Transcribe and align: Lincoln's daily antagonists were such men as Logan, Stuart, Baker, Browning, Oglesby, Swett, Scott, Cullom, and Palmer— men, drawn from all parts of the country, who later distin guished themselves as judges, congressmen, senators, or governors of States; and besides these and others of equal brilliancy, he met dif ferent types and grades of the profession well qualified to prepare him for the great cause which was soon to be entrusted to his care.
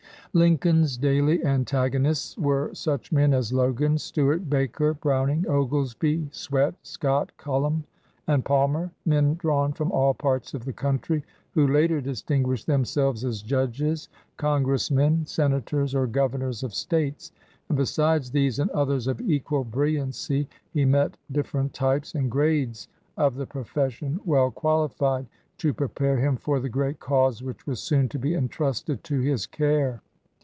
Lincoln's 0.33 0.95
daily 0.95 1.43
antagonists 1.43 2.37
were 2.37 2.73
such 2.73 3.11
men 3.11 3.33
as 3.33 3.51
Logan, 3.51 3.97
Stuart, 3.97 4.49
Baker, 4.49 4.93
Browning, 4.93 5.43
Oglesby, 5.45 6.29
Swett, 6.31 6.73
Scott, 6.83 7.33
Cullom, 7.35 7.83
and 8.27 8.45
Palmer— 8.45 8.91
men, 9.05 9.35
drawn 9.35 9.73
from 9.73 9.91
all 9.91 10.13
parts 10.13 10.53
of 10.53 10.63
the 10.63 10.71
country, 10.71 11.25
who 11.53 11.67
later 11.67 12.01
distin 12.01 12.43
guished 12.45 12.63
themselves 12.63 13.25
as 13.25 13.41
judges, 13.41 14.07
congressmen, 14.37 15.25
senators, 15.25 15.93
or 15.93 16.07
governors 16.07 16.63
of 16.63 16.73
States; 16.73 17.33
and 17.67 17.77
besides 17.77 18.31
these 18.31 18.57
and 18.57 18.69
others 18.69 19.07
of 19.07 19.19
equal 19.19 19.65
brilliancy, 19.65 20.47
he 20.71 20.85
met 20.85 21.17
dif 21.29 21.51
ferent 21.51 21.73
types 21.73 22.15
and 22.15 22.31
grades 22.31 22.87
of 23.17 23.35
the 23.35 23.45
profession 23.45 24.21
well 24.23 24.49
qualified 24.49 25.25
to 25.57 25.73
prepare 25.73 26.15
him 26.21 26.37
for 26.37 26.61
the 26.61 26.69
great 26.69 27.01
cause 27.01 27.43
which 27.43 27.67
was 27.67 27.81
soon 27.83 28.07
to 28.07 28.17
be 28.17 28.33
entrusted 28.33 29.03
to 29.03 29.19
his 29.19 29.45
care. 29.45 30.01